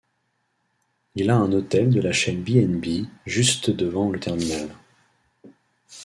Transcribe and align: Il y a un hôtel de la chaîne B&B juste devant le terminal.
Il 1.13 1.27
y 1.27 1.29
a 1.29 1.35
un 1.35 1.51
hôtel 1.51 1.91
de 1.91 2.01
la 2.01 2.11
chaîne 2.11 2.41
B&B 2.41 3.05
juste 3.27 3.69
devant 3.69 4.09
le 4.09 4.19
terminal. 4.19 4.67